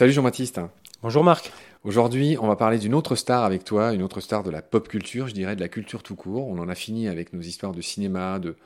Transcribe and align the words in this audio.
Salut 0.00 0.12
Jean-Baptiste. 0.12 0.60
Bonjour 1.02 1.22
Marc. 1.22 1.52
Aujourd'hui, 1.84 2.38
on 2.40 2.46
va 2.46 2.56
parler 2.56 2.78
d'une 2.78 2.94
autre 2.94 3.16
star 3.16 3.44
avec 3.44 3.64
toi, 3.64 3.92
une 3.92 4.02
autre 4.02 4.20
star 4.20 4.42
de 4.42 4.50
la 4.50 4.62
pop 4.62 4.88
culture, 4.88 5.28
je 5.28 5.34
dirais 5.34 5.56
de 5.56 5.60
la 5.60 5.68
culture 5.68 6.02
tout 6.02 6.14
court. 6.14 6.48
On 6.48 6.58
en 6.58 6.70
a 6.70 6.74
fini 6.74 7.06
avec 7.06 7.34
nos 7.34 7.42
histoires 7.42 7.72
de 7.72 7.82
cinéma, 7.82 8.38
de, 8.38 8.56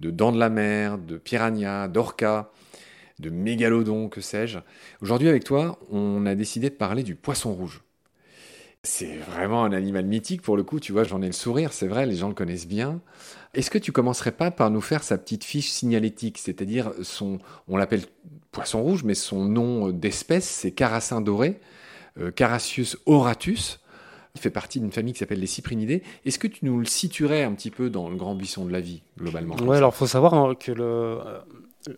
de 0.00 0.10
Dents 0.10 0.32
de 0.32 0.38
la 0.40 0.48
Mer, 0.48 0.98
de 0.98 1.16
Piranha, 1.16 1.86
d'Orca, 1.86 2.50
de 3.20 3.30
Mégalodon, 3.30 4.08
que 4.08 4.20
sais-je. 4.20 4.58
Aujourd'hui, 5.00 5.28
avec 5.28 5.44
toi, 5.44 5.78
on 5.92 6.26
a 6.26 6.34
décidé 6.34 6.70
de 6.70 6.74
parler 6.74 7.04
du 7.04 7.14
poisson 7.14 7.52
rouge. 7.52 7.82
C'est 8.82 9.16
vraiment 9.16 9.64
un 9.64 9.72
animal 9.72 10.06
mythique 10.06 10.40
pour 10.40 10.56
le 10.56 10.62
coup, 10.62 10.80
tu 10.80 10.92
vois, 10.92 11.04
j'en 11.04 11.20
ai 11.20 11.26
le 11.26 11.32
sourire, 11.32 11.72
c'est 11.72 11.86
vrai, 11.86 12.06
les 12.06 12.16
gens 12.16 12.28
le 12.28 12.34
connaissent 12.34 12.66
bien. 12.66 13.00
Est-ce 13.52 13.70
que 13.70 13.76
tu 13.76 13.92
commencerais 13.92 14.32
pas 14.32 14.50
par 14.50 14.70
nous 14.70 14.80
faire 14.80 15.02
sa 15.02 15.18
petite 15.18 15.44
fiche 15.44 15.68
signalétique, 15.70 16.38
c'est-à-dire 16.38 16.92
son, 17.02 17.40
on 17.68 17.76
l'appelle 17.76 18.04
poisson 18.52 18.82
rouge, 18.82 19.04
mais 19.04 19.14
son 19.14 19.44
nom 19.44 19.90
d'espèce, 19.90 20.48
c'est 20.48 20.70
carassin 20.70 21.20
doré, 21.20 21.60
euh, 22.18 22.30
Carassius 22.30 22.96
auratus. 23.04 23.80
Il 24.34 24.40
fait 24.40 24.50
partie 24.50 24.80
d'une 24.80 24.92
famille 24.92 25.12
qui 25.12 25.18
s'appelle 25.18 25.40
les 25.40 25.46
cyprinidés. 25.46 26.02
Est-ce 26.24 26.38
que 26.38 26.46
tu 26.46 26.64
nous 26.64 26.78
le 26.78 26.86
situerais 26.86 27.42
un 27.42 27.52
petit 27.52 27.70
peu 27.70 27.90
dans 27.90 28.08
le 28.08 28.16
grand 28.16 28.34
buisson 28.34 28.64
de 28.64 28.72
la 28.72 28.80
vie, 28.80 29.02
globalement 29.18 29.56
Ouais, 29.56 29.76
alors 29.76 29.92
il 29.94 29.98
faut 29.98 30.06
savoir 30.06 30.32
hein, 30.34 30.54
que 30.54 30.72
le, 30.72 30.84
euh, 30.84 31.40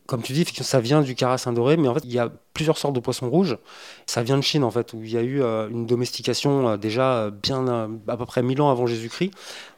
comme 0.06 0.22
tu 0.22 0.32
dis, 0.32 0.44
ça 0.44 0.80
vient 0.80 1.02
du 1.02 1.14
carassin 1.14 1.52
doré, 1.52 1.76
mais 1.76 1.88
en 1.88 1.94
fait, 1.94 2.04
il 2.04 2.12
y 2.12 2.18
a 2.18 2.30
plusieurs 2.54 2.78
sortes 2.78 2.94
de 2.94 3.00
poissons 3.00 3.28
rouges. 3.28 3.58
Ça 4.06 4.22
vient 4.22 4.36
de 4.36 4.42
Chine, 4.42 4.64
en 4.64 4.70
fait, 4.70 4.92
où 4.92 5.02
il 5.02 5.10
y 5.10 5.16
a 5.16 5.22
eu 5.22 5.42
euh, 5.42 5.68
une 5.68 5.86
domestication 5.86 6.68
euh, 6.68 6.76
déjà 6.76 7.30
bien 7.30 7.66
à 8.06 8.16
peu 8.16 8.26
près 8.26 8.42
1000 8.42 8.60
ans 8.60 8.70
avant 8.70 8.86
Jésus-Christ. 8.86 9.32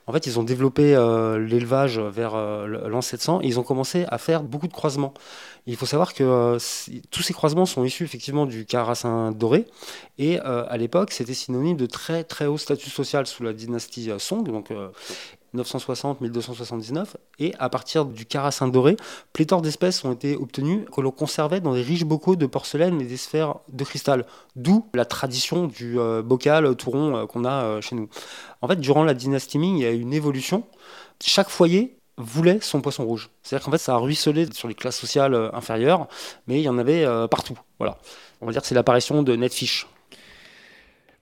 En 0.06 0.12
fait, 0.12 0.26
ils 0.26 0.38
ont 0.38 0.42
développé 0.42 0.94
l'élevage 1.38 1.98
vers 1.98 2.36
l'an 2.36 3.00
700 3.00 3.40
et 3.40 3.46
ils 3.46 3.58
ont 3.58 3.62
commencé 3.62 4.04
à 4.08 4.18
faire 4.18 4.42
beaucoup 4.42 4.68
de 4.68 4.72
croisements. 4.74 5.14
Il 5.66 5.76
faut 5.76 5.86
savoir 5.86 6.12
que 6.12 6.58
tous 7.10 7.22
ces 7.22 7.32
croisements 7.32 7.64
sont 7.64 7.82
issus 7.86 8.04
effectivement 8.04 8.44
du 8.44 8.66
carassin 8.66 9.32
doré 9.32 9.64
et 10.18 10.38
à 10.40 10.76
l'époque, 10.76 11.10
c'était 11.10 11.32
synonyme 11.32 11.78
de 11.78 11.86
très 11.86 12.22
très 12.22 12.44
haut 12.44 12.58
statut 12.58 12.90
social 12.90 13.26
sous 13.26 13.44
la 13.44 13.54
dynastie 13.54 14.10
Song. 14.18 14.44
960-1279. 15.54 17.14
Et 17.38 17.54
à 17.58 17.68
partir 17.68 18.04
du 18.04 18.26
carassin 18.26 18.68
doré, 18.68 18.96
pléthore 19.32 19.62
d'espèces 19.62 20.04
ont 20.04 20.12
été 20.12 20.36
obtenues 20.36 20.84
que 20.94 21.00
l'on 21.00 21.10
conservait 21.10 21.60
dans 21.60 21.74
des 21.74 21.82
riches 21.82 22.04
bocaux 22.04 22.36
de 22.36 22.46
porcelaine 22.46 23.00
et 23.00 23.04
des 23.04 23.16
sphères 23.16 23.56
de 23.72 23.84
cristal. 23.84 24.26
D'où 24.56 24.86
la 24.94 25.04
tradition 25.04 25.66
du 25.66 25.98
euh, 25.98 26.22
bocal 26.22 26.74
tout 26.76 26.90
rond 26.90 27.16
euh, 27.16 27.26
qu'on 27.26 27.44
a 27.44 27.64
euh, 27.64 27.80
chez 27.80 27.96
nous. 27.96 28.08
En 28.62 28.68
fait, 28.68 28.80
durant 28.80 29.04
la 29.04 29.14
dynastie 29.14 29.58
Ming, 29.58 29.76
il 29.76 29.82
y 29.82 29.86
a 29.86 29.92
eu 29.92 30.00
une 30.00 30.12
évolution. 30.12 30.64
Chaque 31.22 31.48
foyer 31.48 31.96
voulait 32.16 32.58
son 32.60 32.80
poisson 32.80 33.04
rouge. 33.04 33.30
C'est-à-dire 33.42 33.64
qu'en 33.64 33.72
fait, 33.72 33.78
ça 33.78 33.94
a 33.94 33.98
ruisselé 33.98 34.46
sur 34.52 34.68
les 34.68 34.74
classes 34.74 34.98
sociales 34.98 35.50
inférieures, 35.52 36.06
mais 36.46 36.60
il 36.60 36.62
y 36.62 36.68
en 36.68 36.78
avait 36.78 37.04
partout. 37.28 37.58
Voilà. 37.80 37.98
On 38.40 38.46
va 38.46 38.52
dire 38.52 38.62
que 38.62 38.68
c'est 38.68 38.74
l'apparition 38.74 39.24
de 39.24 39.34
Netfish. 39.34 39.88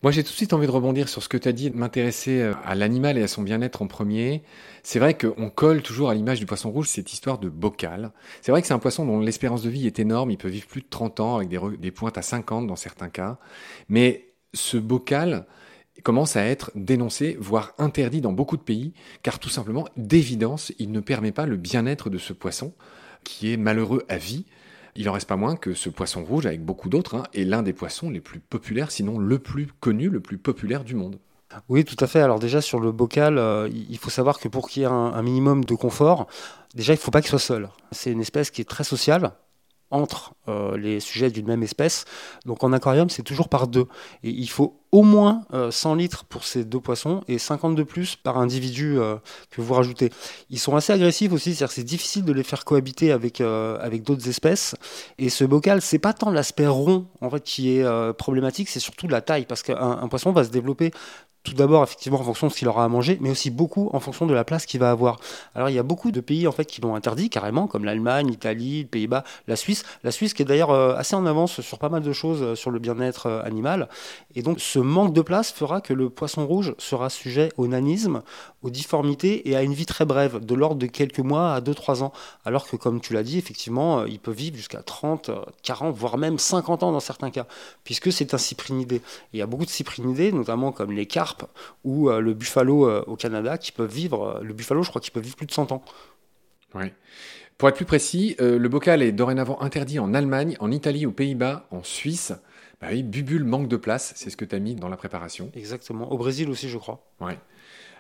Moi, 0.03 0.11
j'ai 0.11 0.25
tout 0.25 0.31
de 0.31 0.37
suite 0.37 0.53
envie 0.53 0.67
de 0.67 0.73
rebondir 0.73 1.09
sur 1.09 1.23
ce 1.23 1.29
que 1.29 1.37
tu 1.37 1.47
as 1.49 1.53
dit, 1.53 1.71
de 1.71 1.77
m'intéresser 1.77 2.41
euh, 2.41 2.55
à 2.65 2.75
l'animal 2.75 3.19
et 3.19 3.23
à 3.23 3.29
son 3.29 3.43
bien-être 3.43 3.83
en 3.83 3.87
premier. 3.87 4.43
C'est 4.83 4.99
vrai 4.99 5.17
qu'on 5.17 5.49
colle 5.49 5.81
toujours 5.81 6.11
à 6.11 6.15
l'image 6.15 6.41
du 6.41 6.47
poisson 6.47 6.73
rouge 6.73 6.89
cette 6.89 7.13
histoire 7.13 7.39
de 7.39 7.49
bocal. 7.49 8.11
C'est 8.41 8.51
vrai 8.51 8.63
que 8.63 8.67
c'est 8.67 8.75
un 8.75 8.81
poisson 8.81 9.07
dont 9.07 9.21
l'espérance 9.21 9.63
de 9.63 9.71
vie 9.71 9.87
est 9.87 10.01
énorme. 10.01 10.33
Il 10.33 10.39
peut 10.39 10.49
vivre 10.49 10.67
plus 10.67 10.81
de 10.81 10.89
30 10.91 11.21
ans 11.21 11.37
avec 11.37 11.49
des, 11.49 11.61
des 11.79 11.93
pointes 11.93 12.19
à 12.19 12.23
50 12.23 12.67
dans 12.67 12.75
certains 12.75 13.11
cas. 13.11 13.39
Mais 13.89 14.33
ce 14.55 14.77
bocal 14.77 15.47
commence 16.03 16.35
à 16.35 16.45
être 16.47 16.73
dénoncé, 16.75 17.37
voire 17.39 17.73
interdit 17.79 18.21
dans 18.21 18.33
beaucoup 18.33 18.57
de 18.57 18.63
pays, 18.63 18.95
car 19.23 19.39
tout 19.39 19.51
simplement, 19.51 19.87
d'évidence, 19.97 20.73
il 20.81 20.91
ne 20.91 20.99
permet 20.99 21.31
pas 21.31 21.47
le 21.47 21.57
bien-être 21.57 22.11
de 22.11 22.19
ce 22.19 22.33
poisson, 22.33 22.75
qui 23.23 23.53
est 23.53 23.57
malheureux 23.57 24.05
à 24.09 24.17
vie. 24.17 24.47
Il 24.95 25.09
en 25.09 25.13
reste 25.13 25.29
pas 25.29 25.37
moins 25.37 25.57
que 25.57 25.75
ce 25.75 25.89
poisson 25.89 26.23
rouge, 26.23 26.47
avec 26.47 26.65
beaucoup 26.65 26.89
d'autres, 26.89 27.15
hein, 27.15 27.23
est 27.33 27.45
l'un 27.45 27.63
des 27.63 27.73
poissons 27.73 28.11
les 28.11 28.21
plus 28.21 28.41
populaires, 28.41 28.91
sinon 28.91 29.19
le 29.19 29.39
plus 29.39 29.69
connu, 29.81 30.09
le 30.09 30.21
plus 30.21 30.39
populaire 30.39 30.85
du 30.85 30.95
monde. 30.95 31.19
Oui, 31.69 31.85
tout 31.85 31.97
à 32.01 32.07
fait. 32.07 32.21
Alors 32.21 32.39
déjà 32.39 32.61
sur 32.61 32.81
le 32.81 32.93
bocal, 32.93 33.39
euh, 33.39 33.69
il 33.73 33.99
faut 33.99 34.11
savoir 34.11 34.39
que 34.39 34.49
pour 34.49 34.69
qu'il 34.69 34.83
y 34.83 34.85
ait 34.85 34.89
un, 34.89 35.23
minimum 35.23 35.65
de 35.65 35.75
confort, 35.75 36.27
déjà 36.75 36.93
il 36.93 36.97
ne 36.97 37.01
faut 37.01 37.11
pas 37.11 37.21
qu'il 37.21 37.31
soit 37.31 37.39
seul. 37.39 37.69
C'est 37.91 38.11
une 38.11 38.21
espèce 38.21 38.51
qui 38.51 38.61
est 38.61 38.69
très 38.69 38.85
sociale 38.85 39.33
entre 39.93 40.35
euh, 40.49 40.77
les 40.77 40.99
sujets 40.99 41.31
d'une 41.31 41.47
même 41.47 41.63
espèce. 41.63 42.05
Donc 42.47 42.65
en 42.65 42.73
aquarium, 42.73 43.09
c'est 43.11 43.23
toujours 43.23 43.49
par 43.49 43.69
deux. 43.69 43.87
Et 44.25 44.31
il 44.31 44.49
faut 44.49 44.81
au 44.91 45.03
moins 45.03 45.45
100 45.71 45.93
euh, 45.93 45.97
litres 45.97 46.25
pour 46.25 46.45
ces 46.45 46.65
deux 46.65 46.81
poissons 46.81 47.23
et 47.29 47.39
50 47.39 47.77
de 47.77 47.83
plus 47.83 48.17
par 48.17 48.39
individu 48.39 48.99
euh, 48.99 49.17
que 49.51 49.61
vous 49.61 49.73
rajoutez. 49.73 50.11
Ils 50.51 50.59
sont 50.59 50.75
assez 50.75 50.93
agressifs 50.93 51.33
aussi, 51.33 51.55
c'est-à-dire 51.55 51.73
c'est 51.73 51.85
difficile 51.85 52.25
de 52.25 52.33
les 52.33 52.43
faire 52.43 52.65
cohabiter 52.65 53.13
avec, 53.13 53.41
avec 53.41 54.03
d'autres 54.03 54.29
espèces. 54.29 54.75
Et 55.19 55.29
ce 55.29 55.45
bocal, 55.45 55.81
c'est 55.81 55.99
pas 55.99 56.13
tant 56.13 56.31
l'aspect 56.31 56.67
rond 56.67 57.07
en 57.21 57.31
fait 57.31 57.43
qui 57.43 57.77
est 57.77 58.13
problématique, 58.15 58.69
c'est 58.69 58.81
surtout 58.81 59.09
la 59.09 59.21
taille, 59.21 59.47
parce 59.47 59.63
qu'un 59.63 60.09
poisson 60.09 60.33
va 60.33 60.45
se 60.45 60.51
développer 60.51 60.91
tout 61.45 61.55
d'abord 61.55 61.83
effectivement 61.83 62.21
en 62.21 62.23
fonction 62.23 62.47
de 62.47 62.53
ce 62.53 62.59
qu'il 62.59 62.69
aura 62.69 62.85
à 62.85 62.89
manger, 62.89 63.19
mais 63.21 63.31
aussi 63.31 63.51
beaucoup 63.51 63.91
en 63.93 64.01
fonction 64.01 64.27
de 64.27 64.35
la 64.35 64.45
place 64.45 64.65
qu'il 64.65 64.79
va 64.79 64.91
avoir. 64.91 65.19
Alors 65.55 65.71
il 65.71 65.75
y 65.75 65.79
a 65.79 65.83
beaucoup 65.83 66.13
de 66.13 66.21
pays 66.21 66.47
en 66.47 66.53
fait 66.53 66.65
qui 66.65 66.81
l'ont 66.81 66.95
interdit 66.95 67.31
carrément, 67.31 67.67
comme 67.67 67.85
l'Allemagne, 67.85 68.29
l'Italie, 68.29 68.79
les 68.79 68.85
Pays-Bas, 68.85 69.25
la 69.49 69.57
Suisse. 69.57 69.83
La 70.05 70.13
Suisse 70.13 70.35
qui 70.35 70.43
est 70.43 70.45
d'ailleurs 70.45 70.71
euh, 70.71 70.95
assez 70.95 71.17
en 71.17 71.27
avance 71.27 71.61
sur 71.61 71.79
pas 71.79 71.89
mal 71.89 72.03
de 72.03 72.13
choses 72.13 72.43
euh, 72.43 72.55
sur 72.55 72.71
le 72.71 72.79
bien-être 72.79 73.27
euh, 73.27 73.43
animal. 73.43 73.89
Et 74.37 74.43
donc 74.43 74.61
ce 74.61 74.79
manque 74.79 75.13
de 75.13 75.23
place 75.23 75.51
fera 75.51 75.81
que 75.81 75.93
le 75.93 76.11
poisson 76.11 76.47
rouge 76.47 76.75
sera 76.79 77.11
sujet 77.11 77.51
au 77.57 77.67
nanisme, 77.67 78.23
aux 78.63 78.71
difformités 78.71 79.49
et 79.49 79.57
à 79.57 79.63
une 79.63 79.75
vie 79.75 79.87
très 79.87 80.05
brève, 80.05 80.45
de 80.45 80.55
l'ordre 80.55 80.77
de 80.77 80.87
quelques 80.87 81.19
mois 81.19 81.55
à 81.55 81.61
2-3 81.61 82.05
ans. 82.05 82.13
Alors 82.45 82.69
que 82.69 82.77
comme 82.77 83.01
tu 83.01 83.15
l'as 83.15 83.25
dit, 83.25 83.39
effectivement, 83.39 84.05
il 84.05 84.21
peut 84.21 84.31
vivre 84.31 84.57
jusqu'à 84.57 84.83
30, 84.83 85.31
40, 85.63 85.97
voire 85.97 86.19
même 86.19 86.39
50 86.39 86.85
ans 86.85 86.93
dans 86.93 87.01
certains 87.01 87.31
cas, 87.31 87.47
puisque 87.83 88.13
c'est 88.13 88.33
un 88.35 88.39
cyprinidé. 88.39 89.03
il 89.33 89.41
y 89.41 89.43
a 89.43 89.47
beaucoup 89.47 89.65
de 89.65 89.71
cyprinidés, 89.71 90.31
notamment 90.31 90.71
comme 90.71 90.93
les 90.93 91.07
carpes 91.07 91.32
ou 91.85 92.11
euh, 92.11 92.21
le 92.21 92.35
buffalo 92.35 92.89
euh, 92.89 93.05
au 93.07 93.17
Canada 93.17 93.59
qui 93.59 93.73
peuvent 93.73 93.93
vivre, 93.93 94.39
euh, 94.39 94.43
le 94.43 94.55
buffalo 94.55 94.83
je 94.83 94.91
crois 94.91 95.01
qu'il 95.01 95.13
peut 95.13 95.21
vivre 95.21 95.37
plus 95.37 95.47
de 95.47 95.53
100 95.53 95.73
ans. 95.73 95.83
Oui. 96.75 96.87
Pour 97.59 97.69
être 97.69 97.77
plus 97.77 97.85
précis, 97.85 98.35
le 98.41 98.67
bocal 98.69 99.03
est 99.03 99.13
dorénavant 99.13 99.61
interdit 99.61 100.01
en 100.01 100.15
Allemagne, 100.15 100.57
en 100.59 100.73
Italie, 100.73 101.07
aux 101.07 101.13
Pays-Bas, 101.13 101.67
en 101.71 101.85
Suisse. 101.85 102.33
Bah 102.81 102.89
oui, 102.91 103.05
bubule 103.05 103.45
manque 103.45 103.69
de 103.69 103.77
place, 103.77 104.15
c'est 104.17 104.31
ce 104.31 104.37
que 104.37 104.45
tu 104.45 104.57
as 104.57 104.59
mis 104.59 104.75
dans 104.75 104.89
la 104.89 104.97
préparation. 104.97 105.53
Exactement. 105.55 106.11
Au 106.11 106.19
Brésil 106.19 106.51
aussi, 106.51 106.69
je 106.69 106.79
crois. 106.79 107.07
Ouais. 107.21 107.39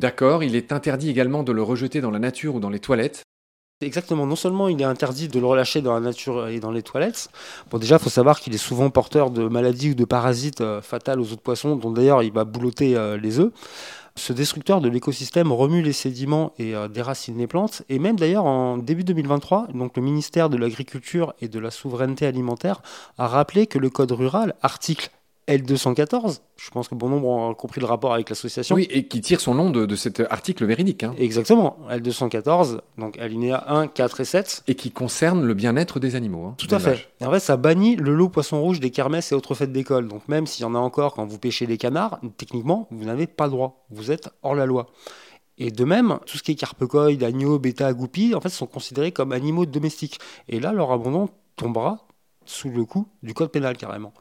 D'accord, 0.00 0.42
il 0.42 0.56
est 0.56 0.72
interdit 0.72 1.10
également 1.10 1.44
de 1.44 1.53
le 1.53 1.62
rejeter 1.62 2.00
dans 2.00 2.10
la 2.10 2.19
nature 2.19 2.56
ou 2.56 2.60
dans 2.60 2.71
les 2.71 2.81
toilettes. 2.81 3.22
Exactement. 3.82 4.26
Non 4.26 4.37
seulement 4.37 4.69
il 4.69 4.81
est 4.81 4.84
interdit 4.84 5.28
de 5.28 5.38
le 5.38 5.47
relâcher 5.47 5.82
dans 5.82 5.94
la 5.94 6.00
nature 6.00 6.48
et 6.48 6.60
dans 6.60 6.70
les 6.70 6.82
toilettes. 6.82 7.28
Bon, 7.70 7.78
déjà, 7.78 7.97
il 7.97 8.03
faut 8.03 8.10
savoir 8.10 8.41
qu'il 8.41 8.54
est 8.54 8.59
souvent 8.59 8.91
porteur 8.91 9.31
de 9.31 9.48
maladies 9.48 9.91
ou 9.91 9.94
de 9.94 10.04
parasites 10.04 10.60
euh, 10.60 10.81
fatales 10.81 11.20
aux 11.20 11.32
autres 11.32 11.43
poissons, 11.43 11.76
dont 11.76 11.91
d'ailleurs 11.91 12.22
il 12.22 12.32
va 12.32 12.44
boulotter 12.44 12.97
euh, 12.97 13.16
les 13.16 13.41
œufs. 13.41 13.53
Ce 14.15 14.34
destructeur 14.34 14.82
de 14.82 14.91
l'écosystème 14.91 15.53
remue 15.53 15.81
les 15.81 15.94
sédiments 15.94 16.53
et 16.59 16.75
euh, 16.75 16.88
déracine 16.88 17.38
les 17.38 17.47
plantes. 17.47 17.82
Et 17.88 17.98
même 17.98 18.16
d'ailleurs 18.16 18.44
en 18.44 18.76
début 18.76 19.04
2023, 19.04 19.69
donc 19.75 19.97
le 19.97 20.03
ministère 20.03 20.50
de 20.50 20.56
l'Agriculture 20.56 21.34
et 21.41 21.48
de 21.48 21.59
la 21.59 21.71
Souveraineté 21.71 22.26
alimentaire 22.26 22.82
a 23.16 23.26
rappelé 23.26 23.66
que 23.66 23.78
le 23.78 23.88
code 23.88 24.12
rural, 24.12 24.54
article 24.62 25.10
L214, 25.48 26.41
je 26.56 26.70
pense 26.70 26.86
que 26.86 26.94
bon 26.94 27.08
nombre 27.08 27.28
ont 27.28 27.54
compris 27.54 27.80
le 27.80 27.86
rapport 27.86 28.14
avec 28.14 28.28
l'association. 28.28 28.76
Oui, 28.76 28.86
et 28.91 29.08
qui 29.08 29.20
tire 29.20 29.41
son 29.41 29.54
nom 29.54 29.70
de, 29.70 29.97
cet 29.97 30.20
article 30.30 30.64
véridique. 30.64 31.03
Hein. 31.03 31.14
Exactement, 31.19 31.78
L214, 31.91 32.78
donc 32.97 33.19
alinéa 33.19 33.64
1, 33.66 33.88
4 33.88 34.20
et 34.20 34.25
7. 34.25 34.64
Et 34.69 34.76
qui 34.76 34.92
concerne 34.92 35.44
le 35.44 35.54
bien-être 35.54 35.98
des 35.98 36.14
animaux. 36.14 36.47
Hein, 36.47 36.54
Tout 36.58 36.72
à 36.72 36.78
fait. 36.78 37.08
en 37.20 37.30
fait, 37.30 37.41
ça 37.41 37.56
bannit 37.56 37.97
le 37.97 38.14
loup 38.14 38.28
poisson 38.28 38.60
rouge 38.60 38.78
des 38.78 38.91
kermesses 38.91 39.32
et 39.32 39.34
autres 39.34 39.54
fêtes 39.54 39.72
d'école. 39.72 40.06
Donc 40.06 40.28
même 40.28 40.47
s'il 40.47 40.62
y 40.62 40.66
en 40.66 40.76
a 40.76 40.78
encore 40.78 41.14
quand 41.14 41.26
vous 41.26 41.38
pêchez 41.38 41.66
des 41.66 41.76
canards, 41.76 42.20
techniquement, 42.36 42.86
vous 42.92 43.04
n'avez 43.04 43.26
pas 43.26 43.47
le 43.47 43.50
droit. 43.50 43.84
Vous 43.91 44.12
êtes 44.12 44.30
hors 44.42 44.54
la 44.54 44.66
loi. 44.66 44.86
Et 45.59 45.71
de 45.71 45.84
même, 45.84 46.18
tout 46.27 46.38
ce 46.38 46.42
qui 46.42 46.53
est 46.53 46.54
carpecoïdes, 46.54 47.22
agneaux, 47.22 47.59
bêta, 47.59 47.92
goupilles, 47.92 48.34
en 48.34 48.41
fait, 48.41 48.48
sont 48.48 48.66
considérés 48.66 49.12
comme 49.12 49.33
animaux 49.33 49.66
domestiques. 49.66 50.18
Et 50.48 50.60
là, 50.60 50.72
leur 50.72 50.92
abandon 50.92 51.28
tombera 51.56 52.06
sous 52.45 52.71
le 52.71 52.84
coup 52.84 53.06
du 53.22 53.34
code 53.34 53.50
pénal 53.50 53.77
carrément. 53.77 54.12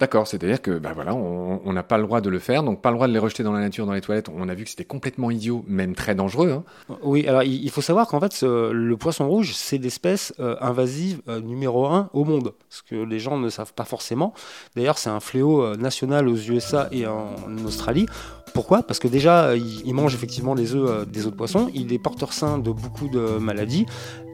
D'accord, 0.00 0.26
c'est-à-dire 0.26 0.62
que 0.62 0.78
bah 0.78 0.92
voilà, 0.94 1.14
on 1.14 1.72
n'a 1.72 1.82
pas 1.82 1.98
le 1.98 2.04
droit 2.04 2.22
de 2.22 2.30
le 2.30 2.38
faire, 2.38 2.62
donc 2.62 2.80
pas 2.80 2.90
le 2.90 2.96
droit 2.96 3.06
de 3.06 3.12
les 3.12 3.18
rejeter 3.18 3.42
dans 3.42 3.52
la 3.52 3.60
nature, 3.60 3.84
dans 3.84 3.92
les 3.92 4.00
toilettes. 4.00 4.30
On 4.34 4.48
a 4.48 4.54
vu 4.54 4.64
que 4.64 4.70
c'était 4.70 4.84
complètement 4.84 5.30
idiot, 5.30 5.62
même 5.68 5.94
très 5.94 6.14
dangereux. 6.14 6.50
Hein. 6.50 6.96
Oui, 7.02 7.28
alors 7.28 7.42
il 7.42 7.70
faut 7.70 7.82
savoir 7.82 8.08
qu'en 8.08 8.18
fait, 8.18 8.42
le 8.42 8.96
poisson 8.96 9.28
rouge, 9.28 9.52
c'est 9.54 9.78
l'espèce 9.78 10.32
euh, 10.40 10.56
invasive 10.60 11.20
euh, 11.28 11.40
numéro 11.40 11.86
un 11.86 12.08
au 12.12 12.24
monde, 12.24 12.54
ce 12.68 12.82
que 12.82 12.94
les 12.94 13.18
gens 13.18 13.38
ne 13.38 13.50
savent 13.50 13.74
pas 13.74 13.84
forcément. 13.84 14.32
D'ailleurs, 14.74 14.98
c'est 14.98 15.10
un 15.10 15.20
fléau 15.20 15.62
euh, 15.62 15.76
national 15.76 16.28
aux 16.28 16.36
USA 16.36 16.88
et 16.92 17.06
en 17.06 17.34
Australie. 17.66 18.06
Pourquoi? 18.54 18.82
Parce 18.82 18.98
que 18.98 19.06
déjà, 19.06 19.54
il, 19.54 19.94
mange 19.94 20.14
effectivement 20.14 20.54
les 20.54 20.74
œufs 20.74 21.06
des 21.06 21.26
autres 21.26 21.36
poissons, 21.36 21.70
il 21.72 21.92
est 21.92 21.98
porteur 21.98 22.32
sain 22.32 22.58
de 22.58 22.70
beaucoup 22.70 23.08
de 23.08 23.38
maladies. 23.38 23.86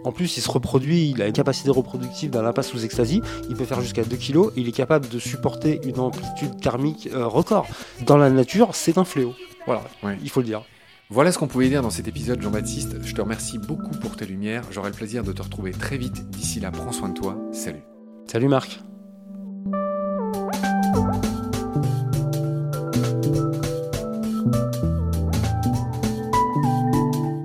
En 0.07 0.13
plus, 0.13 0.37
il 0.37 0.41
se 0.41 0.49
reproduit, 0.49 1.11
il 1.11 1.21
a 1.21 1.27
une 1.27 1.33
capacité 1.33 1.69
reproductive 1.69 2.31
d'un 2.31 2.43
lapin 2.43 2.63
sous 2.63 2.85
extasie, 2.85 3.23
il 3.51 3.57
peut 3.57 3.65
faire 3.65 3.81
jusqu'à 3.81 4.05
2 4.05 4.17
kg, 4.17 4.53
il 4.55 4.69
est 4.69 4.73
capable 4.73 5.09
de 5.09 5.19
supporter 5.19 5.81
une 5.83 5.99
amplitude 5.99 6.61
thermique 6.61 7.09
euh, 7.13 7.27
record. 7.27 7.67
Dans 8.07 8.17
la 8.17 8.31
nature, 8.31 8.77
c'est 8.77 8.99
un 8.99 9.05
fléau. 9.05 9.35
Voilà, 9.67 9.83
il 10.23 10.31
faut 10.31 10.39
le 10.39 10.47
dire. 10.47 10.63
Voilà 11.11 11.33
ce 11.33 11.39
qu'on 11.39 11.49
pouvait 11.49 11.69
dire 11.69 11.83
dans 11.83 11.91
cet 11.91 12.07
épisode, 12.07 12.41
Jean-Baptiste. 12.41 12.99
Je 13.03 13.15
te 13.17 13.21
remercie 13.21 13.59
beaucoup 13.59 13.91
pour 14.01 14.15
tes 14.15 14.27
lumières. 14.27 14.63
J'aurai 14.71 14.91
le 14.91 14.95
plaisir 14.95 15.25
de 15.25 15.33
te 15.33 15.43
retrouver 15.43 15.73
très 15.73 15.99
vite. 15.99 16.31
D'ici 16.31 16.61
là, 16.61 16.71
prends 16.71 16.93
soin 16.93 17.09
de 17.09 17.15
toi. 17.15 17.37
Salut. 17.51 17.83
Salut 18.31 18.47
Marc. 18.47 18.79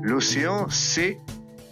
L'océan, 0.03 0.67
c'est 0.69 1.17